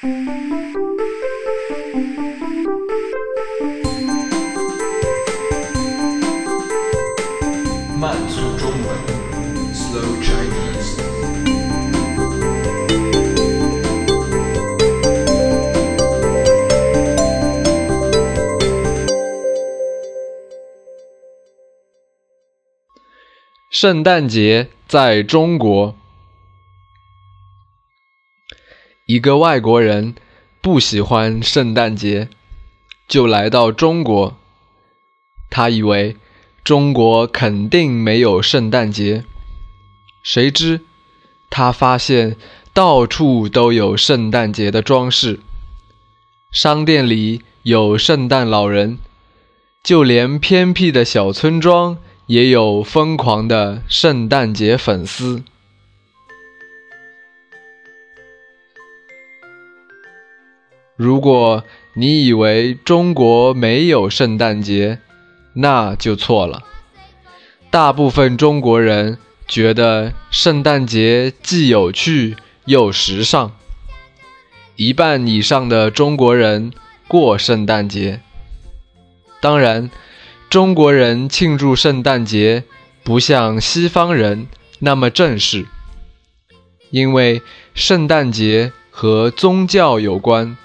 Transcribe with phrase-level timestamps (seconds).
[0.00, 0.08] 慢
[8.28, 8.96] 速中文
[9.74, 11.02] ，Slow Chinese。
[23.72, 25.96] 圣诞节在中国，
[29.08, 30.14] 一个外国人
[30.60, 32.28] 不喜欢圣诞节，
[33.08, 34.36] 就来到中国。
[35.48, 36.16] 他以为
[36.62, 39.24] 中国肯定没有圣诞节，
[40.22, 40.82] 谁知
[41.48, 42.36] 他发现
[42.74, 45.40] 到处都有圣诞节的装饰，
[46.52, 48.98] 商店里有圣诞老人，
[49.82, 55.42] 就连偏僻的小村庄也有疯狂的圣诞节粉丝。
[60.98, 61.62] 如果
[61.94, 64.98] 你以为中国没有圣诞节，
[65.52, 66.64] 那就错了。
[67.70, 73.52] 大部分中国人觉得圣诞节既有趣又时尚，
[74.74, 76.72] 一半以上的中国人
[77.06, 78.20] 过圣诞节。
[79.40, 79.92] 当然，
[80.50, 82.64] 中国人庆祝圣诞节
[83.04, 84.48] 不像西方人
[84.80, 85.66] 那么正式，
[86.90, 87.40] 因为
[87.72, 90.56] 圣诞节和宗教有关，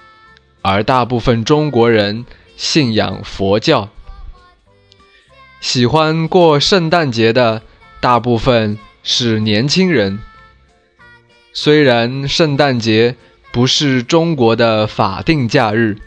[0.66, 2.24] 而大部分中国人
[2.56, 3.90] 信仰佛教。
[5.60, 7.60] 喜欢过圣诞节的
[8.00, 10.18] 大部分是年轻人。
[11.52, 13.14] 虽然圣诞节
[13.52, 15.98] 不是中国的法定假日，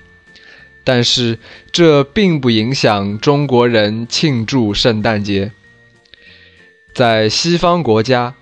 [0.84, 1.38] 但是
[1.72, 5.52] 这并不影响中国人庆祝圣诞节。
[6.96, 8.34] 在西方国家，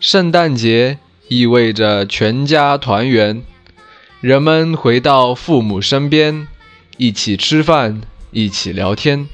[0.00, 3.42] 圣诞节意味着全家团圆，
[4.26, 6.48] 人们回到父母身边，
[6.96, 8.00] 一起吃饭，
[8.32, 9.28] 一起聊天。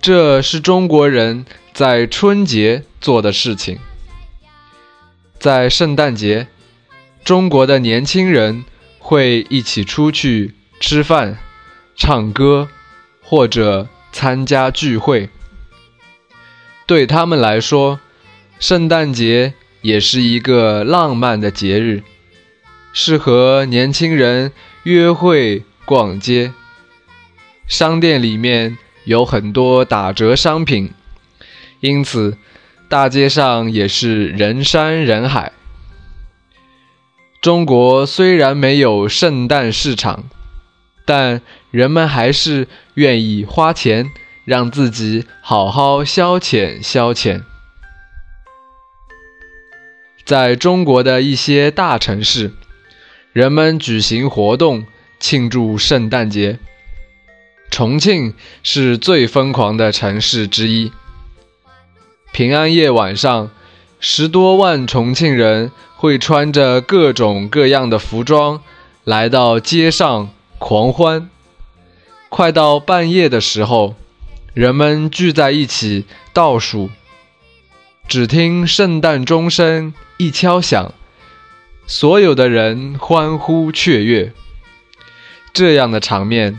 [0.00, 3.78] 这是中国人在春节做的事情。
[5.38, 6.48] 在圣诞节，
[7.24, 8.64] 中国的年轻人
[8.98, 11.38] 会一起出去吃饭、
[11.94, 12.66] 唱歌，
[13.22, 15.30] 或者参加聚会。
[16.86, 18.00] 对他们来说，
[18.58, 22.02] 圣诞节也是一个浪漫的节日，
[22.98, 24.52] 适合年轻人
[24.84, 26.54] 约会、逛街。
[27.68, 28.78] 商店里面。
[29.04, 30.90] 有很多打折商品，
[31.78, 32.36] 因此
[32.88, 35.52] 大街上也是人山人海。
[37.40, 40.24] 中国虽然没有圣诞市场，
[41.04, 41.40] 但
[41.70, 44.10] 人们还是愿意花钱
[44.44, 47.42] 让自己好好消遣消遣。
[50.24, 52.52] 在中国的一些大城市，
[53.36, 54.86] 人们举行活动
[55.20, 56.58] 庆祝圣诞节。
[57.70, 58.32] 重庆
[58.62, 60.90] 是最疯狂的城市之一。
[62.32, 63.50] 平安夜晚上，
[64.00, 68.62] 十多万重庆人会穿着各种各样的服装
[69.04, 71.28] 来到街上狂欢。
[72.30, 73.96] 快到半夜的时候，
[74.54, 76.88] 人们聚在一起倒数，
[78.08, 80.94] 只听圣诞钟声一敲响，
[81.86, 84.32] 所有的人欢呼雀跃。
[85.52, 86.58] 这样的场面。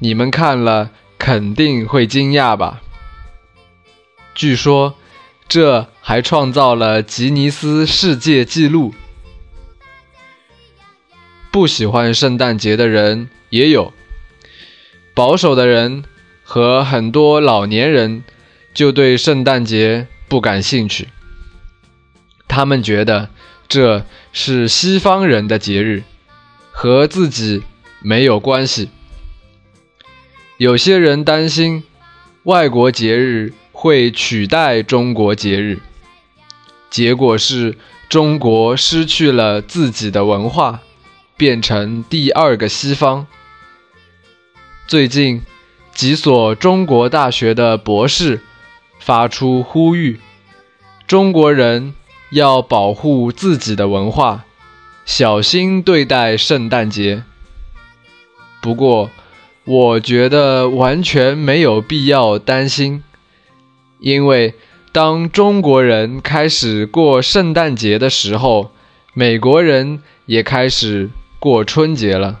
[0.00, 2.82] 你们看了肯定会惊讶吧？
[4.32, 4.94] 据说
[5.48, 8.94] 这还创造了吉尼斯世界纪录。
[11.50, 13.92] 不喜欢圣诞节的人也有，
[15.14, 16.04] 保守的人
[16.44, 18.22] 和很多老年人
[18.72, 21.08] 就对圣诞节不感兴趣。
[22.46, 23.30] 他们觉得
[23.68, 26.02] 这是西方人的节日，
[26.70, 27.62] 和自己
[28.00, 28.88] 没有关系。
[30.56, 31.84] 有些人担心，
[32.44, 35.80] 外国节日会取代中国节日，
[36.88, 37.76] 结果是
[38.08, 40.80] 中国失去了自己的文化，
[41.36, 43.26] 变成第二个西方。
[44.86, 45.42] 最近，
[45.92, 48.40] 几所中国大学的博士
[48.98, 50.18] 发出呼吁：
[51.06, 51.92] 中国人
[52.30, 54.44] 要保护自己的文化，
[55.06, 57.22] 小心对待圣诞节。
[58.60, 59.10] 不过，
[59.64, 63.02] 我觉得完全没有必要担心，
[64.00, 64.54] 因为
[64.92, 68.72] 当中国人开始过圣诞节的时候，
[69.14, 72.40] 美国人也开始过春节了。